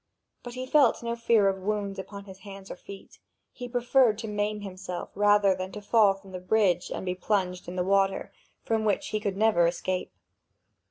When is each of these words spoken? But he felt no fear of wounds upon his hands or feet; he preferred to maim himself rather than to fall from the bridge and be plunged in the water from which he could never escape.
But 0.41 0.55
he 0.55 0.65
felt 0.65 1.03
no 1.03 1.15
fear 1.15 1.47
of 1.47 1.59
wounds 1.61 1.99
upon 1.99 2.25
his 2.25 2.39
hands 2.39 2.71
or 2.71 2.75
feet; 2.75 3.19
he 3.51 3.69
preferred 3.69 4.17
to 4.17 4.27
maim 4.27 4.61
himself 4.61 5.11
rather 5.13 5.53
than 5.53 5.71
to 5.73 5.79
fall 5.83 6.15
from 6.15 6.31
the 6.31 6.39
bridge 6.39 6.89
and 6.89 7.05
be 7.05 7.13
plunged 7.13 7.67
in 7.67 7.75
the 7.75 7.83
water 7.83 8.31
from 8.63 8.83
which 8.83 9.09
he 9.09 9.19
could 9.19 9.37
never 9.37 9.67
escape. 9.67 10.11